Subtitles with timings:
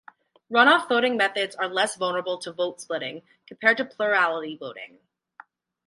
[0.51, 4.97] Runoff voting methods are less vulnerable to vote splitting compared to plurality voting.